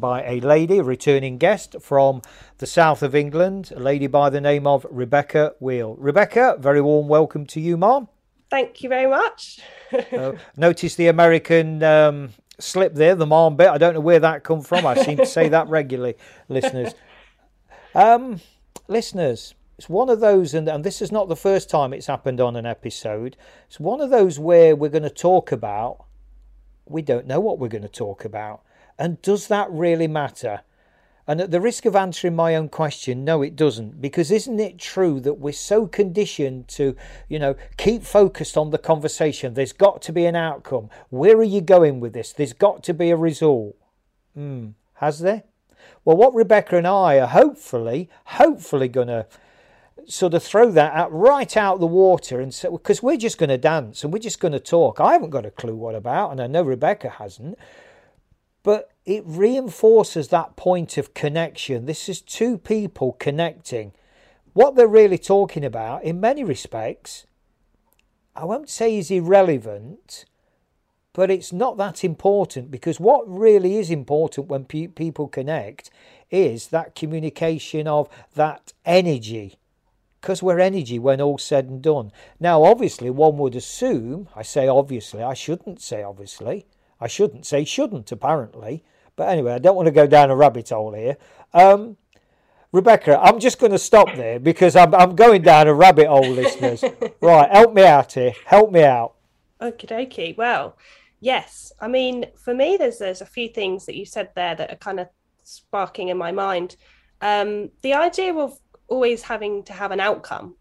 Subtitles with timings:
[0.00, 2.22] by a lady, a returning guest from
[2.58, 5.94] the south of England, a lady by the name of Rebecca Wheel.
[5.98, 8.08] Rebecca, very warm welcome to you, Mom.
[8.50, 9.60] Thank you very much.
[10.12, 13.68] uh, notice the American um, slip there, the mom bit.
[13.68, 14.86] I don't know where that come from.
[14.86, 16.16] I seem to say that regularly,
[16.48, 16.94] listeners.
[17.94, 18.40] Um,
[18.88, 22.40] listeners, it's one of those, and, and this is not the first time it's happened
[22.40, 23.36] on an episode.
[23.66, 26.04] It's one of those where we're going to talk about,
[26.86, 28.62] we don't know what we're going to talk about.
[29.00, 30.60] And does that really matter?
[31.26, 34.00] And at the risk of answering my own question, no, it doesn't.
[34.00, 36.94] Because isn't it true that we're so conditioned to,
[37.26, 39.54] you know, keep focused on the conversation?
[39.54, 40.90] There's got to be an outcome.
[41.08, 42.32] Where are you going with this?
[42.32, 43.74] There's got to be a result.
[44.34, 45.44] Hmm, has there?
[46.04, 49.26] Well, what Rebecca and I are hopefully, hopefully going to
[50.06, 53.50] sort of throw that out right out the water and say, because we're just going
[53.50, 55.00] to dance and we're just going to talk.
[55.00, 57.56] I haven't got a clue what about, and I know Rebecca hasn't.
[58.62, 61.86] But it reinforces that point of connection.
[61.86, 63.92] This is two people connecting.
[64.52, 67.26] What they're really talking about, in many respects,
[68.36, 70.24] I won't say is irrelevant,
[71.12, 75.90] but it's not that important because what really is important when pe- people connect
[76.30, 79.56] is that communication of that energy.
[80.20, 82.12] Because we're energy when all's said and done.
[82.38, 86.66] Now, obviously, one would assume, I say obviously, I shouldn't say obviously,
[87.00, 88.84] I shouldn't say shouldn't, apparently.
[89.16, 91.16] But anyway, I don't want to go down a rabbit hole here.
[91.52, 91.96] Um,
[92.72, 96.28] Rebecca, I'm just going to stop there because I'm, I'm going down a rabbit hole,
[96.28, 96.84] listeners.
[97.20, 98.32] right, help me out here.
[98.44, 99.14] Help me out.
[99.60, 100.36] Okie dokie.
[100.36, 100.76] Well,
[101.18, 101.72] yes.
[101.80, 104.76] I mean, for me, there's there's a few things that you said there that are
[104.76, 105.08] kind of
[105.42, 106.76] sparking in my mind.
[107.20, 110.54] Um, the idea of always having to have an outcome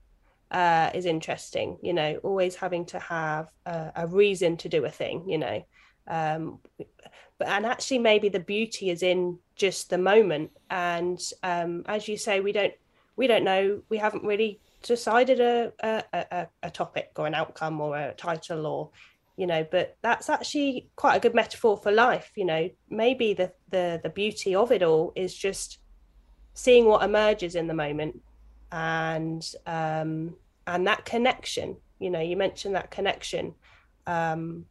[0.51, 1.77] uh, is interesting.
[1.81, 5.29] You know, always having to have a, a reason to do a thing.
[5.29, 5.63] You know,
[6.09, 6.59] um,
[7.37, 10.51] but and actually maybe the beauty is in just the moment.
[10.69, 12.73] And um, as you say we don't
[13.15, 13.81] we don't know.
[13.89, 18.65] We haven't really decided a, a, a, a topic or an outcome or a title
[18.65, 18.89] or
[19.35, 22.69] you know but that's actually quite a good metaphor for life you know.
[22.89, 25.79] Maybe the the the beauty of it all is just
[26.53, 28.21] seeing what emerges in the moment
[28.71, 30.35] and um
[30.67, 31.77] and that connection.
[31.99, 33.53] You know you mentioned that connection.
[34.07, 34.65] Um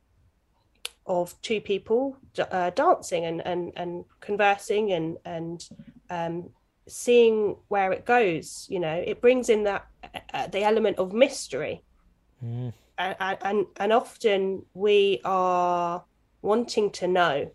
[1.09, 5.69] of two people uh, dancing and, and, and conversing and, and
[6.11, 6.51] um,
[6.87, 8.67] seeing where it goes.
[8.69, 9.87] You know, it brings in that
[10.35, 11.83] uh, the element of mystery.
[12.45, 12.73] Mm.
[12.99, 16.05] And, and, and often we are
[16.43, 17.51] wanting to know,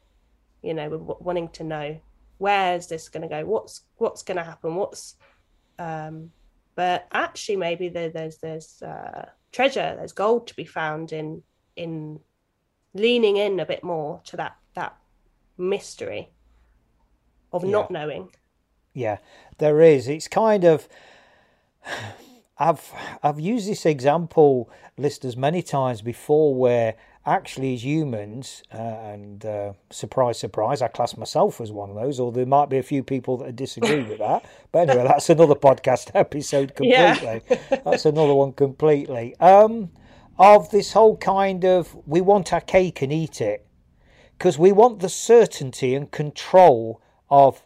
[0.61, 1.99] you know, we're wanting to know
[2.37, 3.45] where's this going to go?
[3.45, 4.75] What's, what's going to happen?
[4.75, 5.15] What's,
[5.79, 6.31] um,
[6.75, 11.43] but actually maybe there, there's, there's uh, treasure, there's gold to be found in,
[11.75, 12.19] in
[12.93, 14.97] leaning in a bit more to that that
[15.57, 16.29] mystery
[17.51, 17.71] of yeah.
[17.71, 18.29] not knowing.
[18.93, 19.17] Yeah,
[19.57, 20.07] there is.
[20.07, 20.87] It's kind of
[22.57, 26.95] I've I've used this example listeners many times before where
[27.25, 32.19] actually as humans uh, and uh, surprise surprise I class myself as one of those
[32.19, 35.55] or there might be a few people that disagree with that but anyway that's another
[35.55, 37.79] podcast episode completely yeah.
[37.85, 39.89] that's another one completely um
[40.37, 43.65] of this whole kind of we want our cake and eat it
[44.37, 47.63] because we want the certainty and control of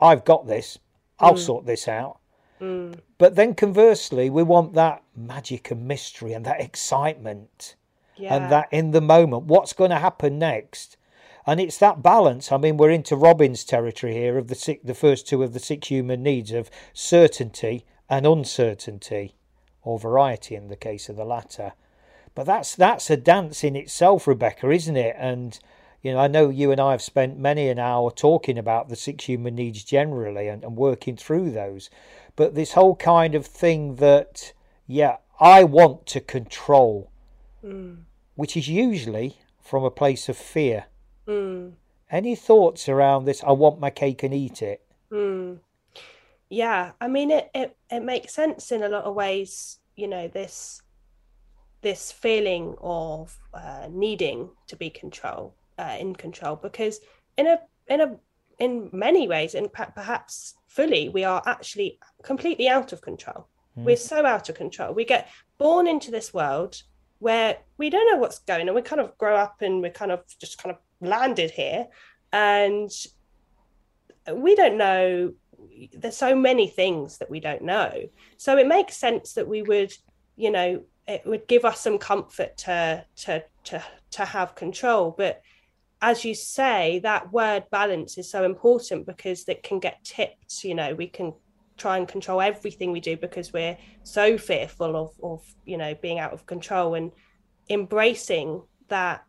[0.00, 0.78] I've got this,
[1.18, 1.38] I'll mm.
[1.38, 2.18] sort this out.
[2.60, 3.00] Mm.
[3.18, 7.76] But then conversely, we want that magic and mystery and that excitement
[8.16, 8.34] yeah.
[8.34, 10.96] and that in the moment, what's going to happen next?
[11.46, 12.52] And it's that balance.
[12.52, 15.58] I mean, we're into Robbins territory here of the six, the first two of the
[15.58, 19.34] six human needs of certainty and uncertainty,
[19.82, 21.72] or variety in the case of the latter.
[22.34, 25.16] But that's that's a dance in itself, Rebecca, isn't it?
[25.18, 25.58] And
[26.02, 28.96] you know, I know you and I have spent many an hour talking about the
[28.96, 31.90] six human needs generally and, and working through those.
[32.36, 34.52] But this whole kind of thing that,
[34.86, 37.10] yeah, I want to control,
[37.62, 37.98] mm.
[38.34, 40.86] which is usually from a place of fear.
[41.28, 41.72] Mm.
[42.10, 43.42] Any thoughts around this?
[43.44, 44.82] I want my cake and eat it.
[45.12, 45.58] Mm.
[46.50, 49.78] Yeah, I mean, it, it it makes sense in a lot of ways.
[49.96, 50.82] You know, this
[51.80, 57.00] this feeling of uh, needing to be control uh, in control because
[57.36, 58.16] in a in a
[58.58, 63.46] in many ways, and perhaps fully, we are actually completely out of control.
[63.78, 63.84] Mm.
[63.84, 64.92] We're so out of control.
[64.92, 66.82] We get born into this world
[67.20, 68.74] where we don't know what's going on.
[68.74, 71.86] We kind of grow up and we're kind of just kind of landed here,
[72.32, 72.90] and
[74.34, 75.32] we don't know.
[75.92, 78.08] There's so many things that we don't know.
[78.36, 79.92] So it makes sense that we would,
[80.36, 85.14] you know, it would give us some comfort to to to to have control.
[85.16, 85.42] But
[86.02, 90.64] as you say, that word balance is so important because it can get tipped.
[90.64, 91.34] You know, we can
[91.76, 96.18] try and control everything we do because we're so fearful of of you know being
[96.18, 97.10] out of control and
[97.70, 99.24] embracing that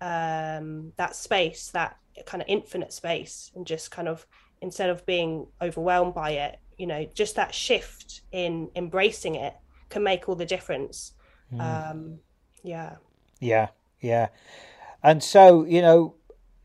[0.00, 1.96] um that space that
[2.26, 4.26] kind of infinite space and just kind of
[4.62, 9.54] instead of being overwhelmed by it you know just that shift in embracing it
[9.88, 11.12] can make all the difference.
[11.52, 11.90] Mm.
[11.90, 12.18] um
[12.62, 12.96] yeah.
[13.40, 13.68] Yeah
[14.00, 14.28] yeah.
[15.02, 16.14] And so you know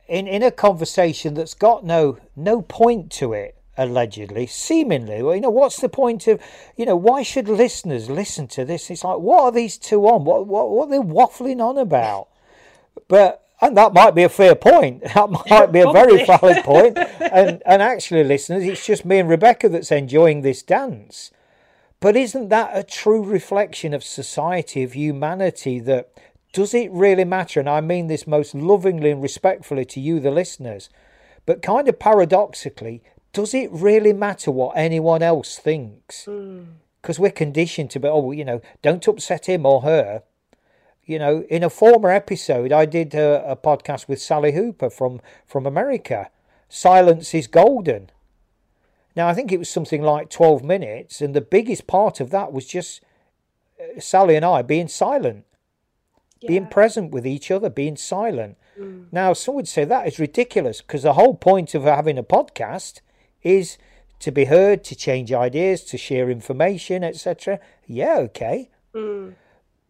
[0.07, 5.41] in in a conversation that's got no no point to it allegedly seemingly well, you
[5.41, 6.41] know what's the point of
[6.75, 8.89] you know why should listeners listen to this?
[8.89, 10.23] It's like what are these two on?
[10.23, 12.29] What what what are they waffling on about?
[13.07, 15.03] But and that might be a fair point.
[15.15, 16.97] That might be a very valid point.
[17.19, 21.31] And and actually, listeners, it's just me and Rebecca that's enjoying this dance.
[21.99, 25.79] But isn't that a true reflection of society, of humanity?
[25.79, 26.09] That
[26.53, 27.59] does it really matter?
[27.59, 30.89] And I mean this most lovingly and respectfully to you, the listeners.
[31.45, 33.01] But kind of paradoxically,
[33.33, 36.25] does it really matter what anyone else thinks?
[36.25, 37.19] Because mm.
[37.19, 40.23] we're conditioned to be, oh, you know, don't upset him or her.
[41.07, 45.21] You know, in a former episode, I did a, a podcast with Sally Hooper from,
[45.45, 46.29] from America.
[46.67, 48.11] Silence is golden.
[49.15, 52.51] Now, I think it was something like 12 minutes, and the biggest part of that
[52.51, 53.01] was just
[53.79, 55.45] uh, Sally and I being silent,
[56.41, 56.49] yeah.
[56.49, 58.57] being present with each other, being silent.
[58.77, 59.05] Mm.
[59.09, 62.99] Now, some would say that is ridiculous because the whole point of having a podcast
[63.43, 63.77] is
[64.19, 67.61] to be heard, to change ideas, to share information, etc.
[67.87, 68.71] Yeah, okay.
[68.93, 69.35] Mm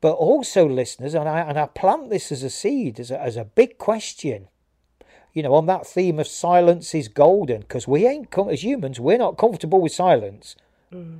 [0.01, 3.38] but also listeners, and I and I plant this as a seed, as a, as
[3.38, 4.47] a big question.
[5.33, 9.17] You know, on that theme of silence is golden, because we ain't as humans, we're
[9.17, 10.55] not comfortable with silence,
[10.91, 11.19] mm.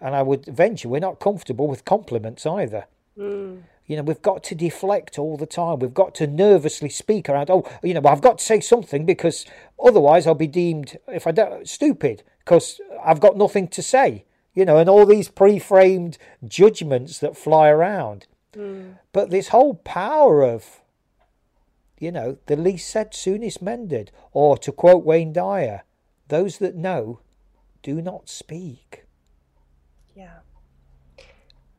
[0.00, 2.86] and I would venture we're not comfortable with compliments either.
[3.18, 3.62] Mm.
[3.86, 5.78] You know, we've got to deflect all the time.
[5.78, 7.48] We've got to nervously speak around.
[7.50, 9.46] Oh, you know, I've got to say something because
[9.82, 14.24] otherwise I'll be deemed, if I don't, stupid because I've got nothing to say
[14.58, 18.26] you know, and all these pre framed judgments that fly around.
[18.54, 18.96] Mm.
[19.12, 20.80] But this whole power of,
[22.00, 25.84] you know, the least said, soonest mended, or to quote Wayne Dyer,
[26.26, 27.20] those that know
[27.84, 29.04] do not speak.
[30.16, 30.40] Yeah.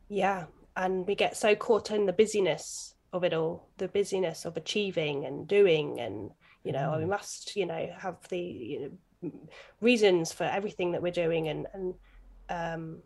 [0.08, 0.44] Yeah.
[0.74, 5.26] And we get so caught in the busyness of it all, the busyness of achieving
[5.26, 6.30] and doing and
[6.64, 7.00] you know, mm.
[7.00, 9.30] we must, you know, have the you know,
[9.82, 11.92] reasons for everything that we're doing and and
[12.50, 12.98] um,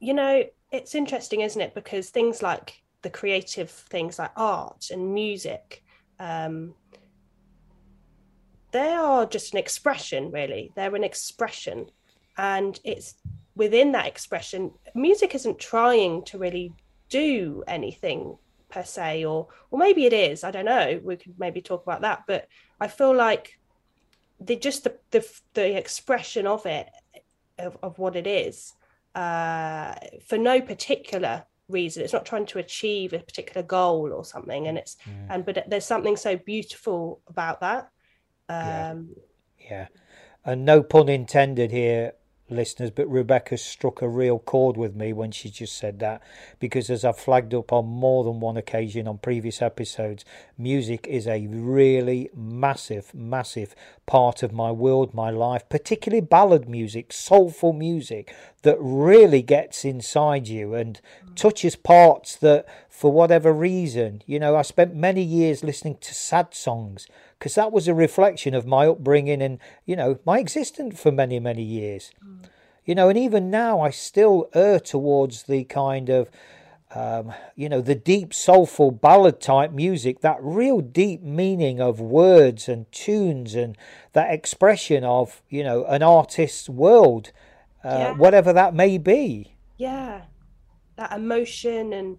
[0.00, 1.74] you know, it's interesting, isn't it?
[1.74, 5.84] Because things like the creative things like art and music,
[6.18, 6.74] um,
[8.72, 10.72] they are just an expression, really.
[10.74, 11.86] They're an expression.
[12.36, 13.14] And it's
[13.54, 16.72] within that expression, music isn't trying to really
[17.08, 18.38] do anything
[18.70, 20.42] per se, or or maybe it is.
[20.42, 21.00] I don't know.
[21.04, 22.24] We could maybe talk about that.
[22.26, 22.48] But
[22.80, 23.58] I feel like
[24.40, 26.88] the just the the, the expression of it
[27.58, 28.74] of, of what it is
[29.14, 29.94] uh,
[30.26, 34.76] for no particular reason it's not trying to achieve a particular goal or something and
[34.76, 35.26] it's mm.
[35.30, 37.88] and but there's something so beautiful about that
[38.48, 39.08] um
[39.58, 39.70] yeah.
[39.70, 39.86] yeah
[40.44, 42.12] and no pun intended here
[42.52, 46.22] listeners, but Rebecca struck a real chord with me when she just said that.
[46.60, 50.24] Because as I've flagged up on more than one occasion on previous episodes,
[50.56, 53.74] music is a really massive, massive
[54.06, 60.46] part of my world, my life, particularly ballad music, soulful music that really gets inside
[60.46, 61.00] you and
[61.34, 66.54] touches parts that, for whatever reason, you know, I spent many years listening to sad
[66.54, 67.08] songs
[67.42, 71.40] because that was a reflection of my upbringing and you know my existence for many
[71.40, 72.38] many years mm.
[72.84, 76.30] you know and even now i still err towards the kind of
[76.94, 82.68] um, you know the deep soulful ballad type music that real deep meaning of words
[82.68, 83.76] and tunes and
[84.12, 87.32] that expression of you know an artist's world
[87.82, 88.12] uh, yeah.
[88.12, 90.20] whatever that may be yeah
[90.94, 92.18] that emotion and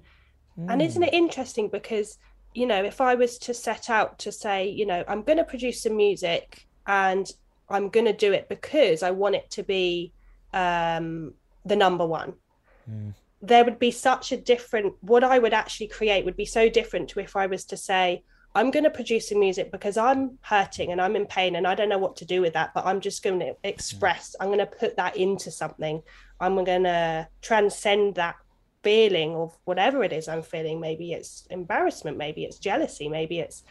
[0.60, 0.70] mm.
[0.70, 2.18] and isn't it interesting because
[2.53, 5.43] you know, if I was to set out to say, you know, I'm going to
[5.43, 7.29] produce some music and
[7.69, 10.13] I'm going to do it because I want it to be
[10.53, 11.33] um,
[11.65, 12.33] the number one,
[12.89, 13.13] mm.
[13.41, 17.10] there would be such a different, what I would actually create would be so different
[17.10, 18.24] to if I was to say,
[18.55, 21.74] I'm going to produce some music because I'm hurting and I'm in pain and I
[21.74, 24.60] don't know what to do with that, but I'm just going to express, I'm going
[24.60, 26.03] to put that into something.
[26.39, 28.36] I'm going to transcend that
[28.83, 30.79] feeling of whatever it is I'm feeling.
[30.79, 33.63] Maybe it's embarrassment, maybe it's jealousy, maybe it's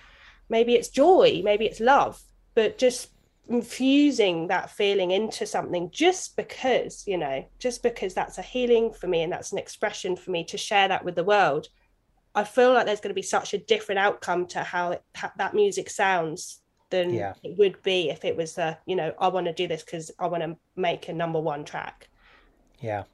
[0.48, 2.20] maybe it's joy, maybe it's love,
[2.54, 3.10] but just
[3.48, 9.08] infusing that feeling into something just because, you know, just because that's a healing for
[9.08, 11.68] me and that's an expression for me to share that with the world
[12.34, 15.32] I feel like there's going to be such a different outcome to how, it, how
[15.36, 17.34] that music sounds than yeah.
[17.42, 20.10] it would be if it was a you know I want to do this because
[20.18, 22.08] I want to make a number one track.
[22.80, 23.04] Yeah.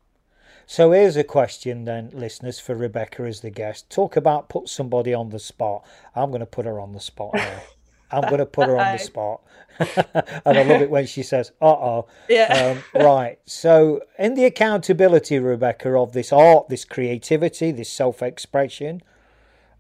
[0.71, 3.89] So here's a question then, listeners, for Rebecca as the guest.
[3.89, 5.83] Talk about put somebody on the spot.
[6.15, 7.63] I'm going to put her on the spot now.
[8.11, 9.41] I'm going to put her on the spot.
[10.45, 12.07] and I love it when she says, uh oh.
[12.29, 12.83] Yeah.
[12.95, 13.39] Um, right.
[13.47, 19.03] So, in the accountability, Rebecca, of this art, this creativity, this self expression,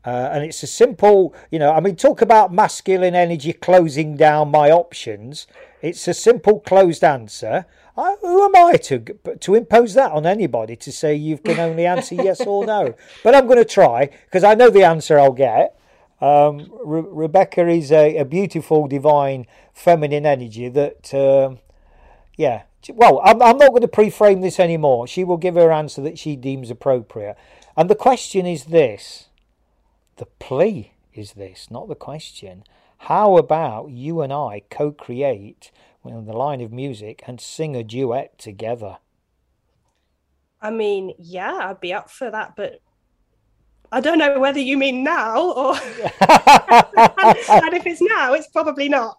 [0.08, 4.50] uh, and it's a simple, you know, I mean, talk about masculine energy closing down
[4.50, 5.46] my options.
[5.82, 7.66] It's a simple closed answer.
[7.94, 9.00] I, who am I to
[9.38, 12.94] to impose that on anybody to say you can only answer yes or no?
[13.22, 15.78] But I'm going to try because I know the answer I'll get.
[16.22, 21.56] Um, Re- Rebecca is a, a, beautiful, divine, feminine energy that, uh,
[22.36, 22.62] yeah.
[22.88, 25.06] Well, I'm, I'm not going to pre-frame this anymore.
[25.06, 27.36] She will give her answer that she deems appropriate.
[27.76, 29.27] And the question is this:
[30.18, 32.64] the plea is this, not the question.
[32.98, 35.70] How about you and I co-create
[36.04, 38.98] in the line of music and sing a duet together?
[40.60, 42.80] I mean, yeah, I'd be up for that, but
[43.90, 45.80] I don't know whether you mean now or and
[47.74, 49.16] if it's now, it's probably not.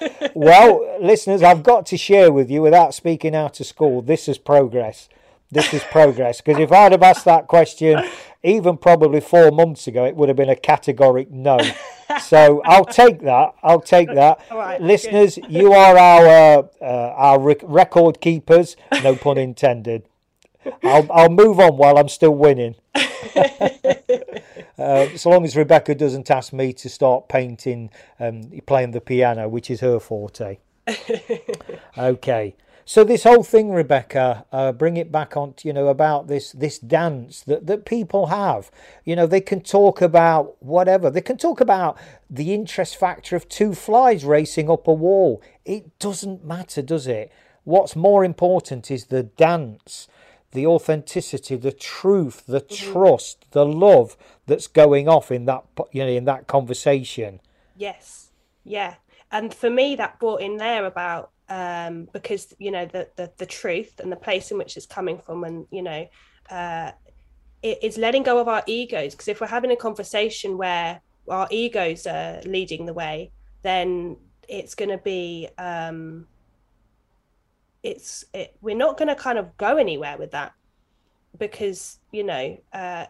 [0.34, 4.38] well, listeners, I've got to share with you without speaking out of school, this is
[4.38, 5.08] progress.
[5.50, 6.40] This is progress.
[6.40, 8.02] Because if I'd have asked that question
[8.42, 11.58] even probably four months ago, it would have been a categoric no.
[12.20, 13.54] So I'll take that.
[13.62, 14.44] I'll take that.
[14.50, 18.76] Right, Listeners, you are our uh, our record keepers.
[19.02, 20.04] No pun intended.
[20.82, 22.74] I'll I'll move on while I'm still winning.
[24.78, 27.88] uh, so long as Rebecca doesn't ask me to start painting,
[28.20, 30.58] um, playing the piano, which is her forte.
[31.98, 32.54] okay.
[32.84, 36.52] So this whole thing, Rebecca, uh, bring it back on, to, you know, about this
[36.52, 38.70] this dance that, that people have.
[39.04, 41.10] You know, they can talk about whatever.
[41.10, 41.98] They can talk about
[42.28, 45.42] the interest factor of two flies racing up a wall.
[45.64, 47.30] It doesn't matter, does it?
[47.64, 50.08] What's more important is the dance
[50.52, 52.92] the authenticity, the truth, the mm-hmm.
[52.92, 57.40] trust, the love that's going off in that you know in that conversation.
[57.76, 58.30] Yes,
[58.64, 58.96] yeah,
[59.30, 63.46] and for me that brought in there about um, because you know the, the the
[63.46, 66.06] truth and the place in which it's coming from, and you know.
[66.50, 66.92] Uh,
[67.62, 71.46] it is letting go of our egos because if we're having a conversation where our
[71.52, 73.30] egos are leading the way
[73.62, 74.16] then
[74.48, 76.26] it's going to be um,
[77.82, 80.52] it's it, we're not going to kind of go anywhere with that
[81.38, 83.06] because you know uh,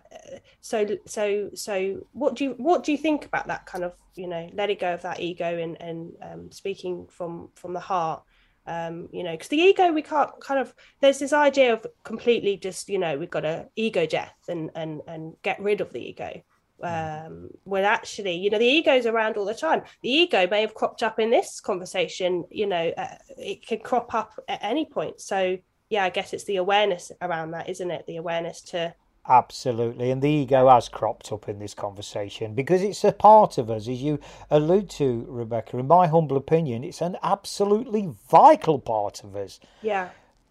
[0.60, 4.28] so so so what do you what do you think about that kind of you
[4.28, 8.22] know letting go of that ego and and um, speaking from from the heart
[8.66, 12.56] um, you know because the ego we can't kind of there's this idea of completely
[12.56, 16.00] just you know we've got to ego death and and and get rid of the
[16.00, 16.42] ego
[16.82, 19.82] um, when actually, you know, the ego's around all the time.
[20.02, 24.14] The ego may have cropped up in this conversation, you know, uh, it can crop
[24.14, 25.20] up at any point.
[25.20, 28.06] So, yeah, I guess it's the awareness around that, isn't it?
[28.06, 28.94] The awareness to.
[29.28, 30.10] Absolutely.
[30.10, 33.86] And the ego has cropped up in this conversation because it's a part of us,
[33.86, 34.18] as you
[34.50, 35.78] allude to, Rebecca.
[35.78, 39.60] In my humble opinion, it's an absolutely vital part of us.
[39.80, 40.08] Yeah.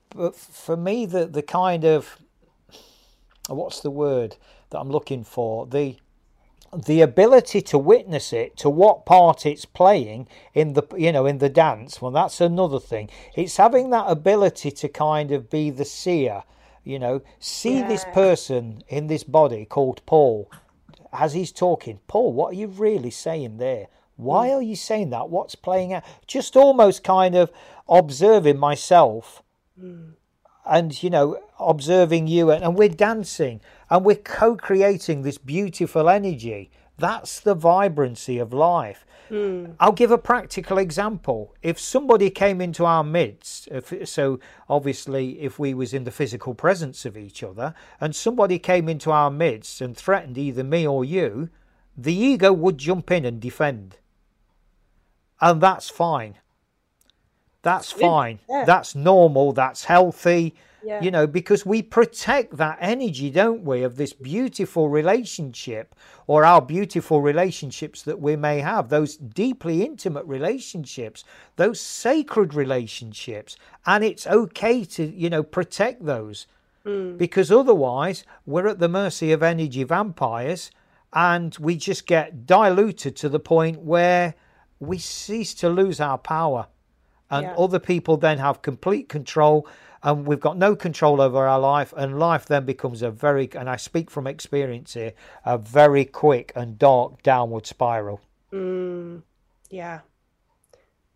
[0.09, 2.17] But for me, the, the kind of.
[3.49, 4.37] What's the word
[4.69, 5.65] that I'm looking for?
[5.65, 5.97] The
[6.73, 11.39] the ability to witness it to what part it's playing in the you know in
[11.39, 15.83] the dance well that's another thing it's having that ability to kind of be the
[15.83, 16.43] seer
[16.83, 17.87] you know see yeah.
[17.87, 20.51] this person in this body called paul
[21.13, 24.55] as he's talking paul what are you really saying there why mm.
[24.55, 27.51] are you saying that what's playing out just almost kind of
[27.89, 29.43] observing myself
[29.79, 30.13] mm.
[30.65, 33.61] and you know observing you and, and we're dancing
[33.91, 36.71] and we're co creating this beautiful energy.
[37.01, 39.07] That's the vibrancy of life.
[39.31, 39.75] Mm.
[39.79, 41.55] I'll give a practical example.
[41.63, 44.39] If somebody came into our midst, if, so
[44.69, 49.09] obviously if we was in the physical presence of each other, and somebody came into
[49.09, 51.49] our midst and threatened either me or you,
[51.97, 53.97] the ego would jump in and defend.
[55.39, 56.35] And that's fine.
[57.63, 58.39] That's fine.
[58.49, 58.65] Yeah.
[58.65, 59.53] That's normal.
[59.53, 60.55] That's healthy.
[60.83, 61.01] Yeah.
[61.01, 65.93] You know, because we protect that energy, don't we, of this beautiful relationship
[66.25, 71.23] or our beautiful relationships that we may have, those deeply intimate relationships,
[71.55, 73.57] those sacred relationships.
[73.85, 76.47] And it's okay to, you know, protect those
[76.83, 77.15] mm.
[77.15, 80.71] because otherwise we're at the mercy of energy vampires
[81.13, 84.33] and we just get diluted to the point where
[84.79, 86.65] we cease to lose our power
[87.31, 87.55] and yeah.
[87.55, 89.67] other people then have complete control
[90.03, 93.69] and we've got no control over our life and life then becomes a very and
[93.69, 95.13] i speak from experience here
[95.45, 98.19] a very quick and dark downward spiral
[98.51, 99.21] mm,
[99.69, 100.01] yeah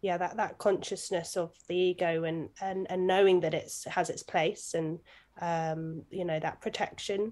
[0.01, 4.23] yeah that that consciousness of the ego and and and knowing that it's has its
[4.23, 4.99] place and
[5.41, 7.31] um you know that protection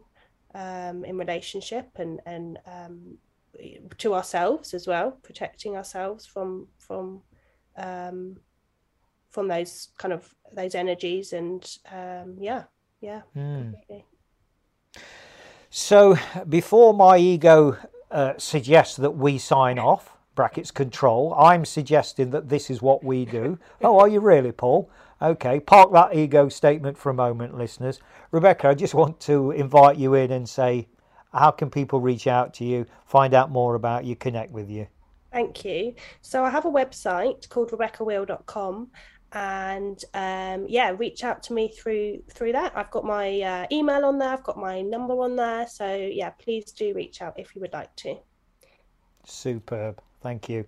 [0.55, 3.17] um in relationship and and um
[3.99, 7.21] to ourselves as well protecting ourselves from from
[7.77, 8.35] um
[9.33, 12.63] from those kind of those energies and um, yeah
[13.01, 13.73] yeah mm.
[15.69, 16.15] so
[16.47, 17.75] before my ego
[18.11, 23.25] uh, suggests that we sign off brackets control i'm suggesting that this is what we
[23.25, 23.57] do.
[23.81, 24.89] Oh are you really paul?
[25.21, 27.99] Okay park that ego statement for a moment listeners.
[28.31, 30.87] Rebecca i just want to invite you in and say
[31.33, 34.85] how can people reach out to you find out more about you connect with you?
[35.33, 35.95] Thank you.
[36.21, 38.91] So I have a website called rebeccawheel.com
[39.33, 42.73] and um, yeah reach out to me through through that.
[42.75, 44.29] I've got my uh, email on there.
[44.29, 45.67] I've got my number on there.
[45.67, 48.17] So yeah please do reach out if you would like to.
[49.25, 50.01] Superb.
[50.21, 50.65] Thank you.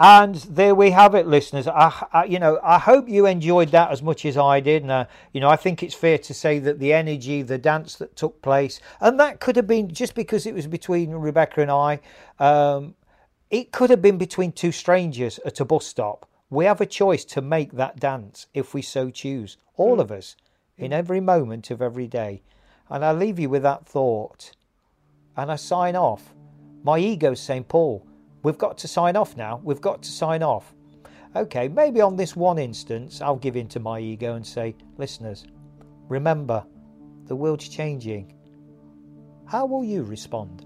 [0.00, 1.68] And there we have it listeners.
[1.68, 4.82] I, I you know i hope you enjoyed that as much as i did.
[4.82, 7.96] And uh, you know i think it's fair to say that the energy the dance
[7.96, 11.70] that took place and that could have been just because it was between rebecca and
[11.70, 12.00] i
[12.38, 12.94] um,
[13.50, 17.24] it could have been between two strangers at a bus stop we have a choice
[17.24, 20.00] to make that dance if we so choose, all mm.
[20.00, 20.36] of us,
[20.76, 22.42] in every moment of every day.
[22.88, 24.52] And I leave you with that thought.
[25.36, 26.34] And I sign off.
[26.82, 28.06] My ego's saying, Paul,
[28.42, 29.60] we've got to sign off now.
[29.64, 30.74] We've got to sign off.
[31.34, 35.44] Okay, maybe on this one instance, I'll give in to my ego and say, listeners,
[36.08, 36.64] remember,
[37.26, 38.32] the world's changing.
[39.46, 40.65] How will you respond?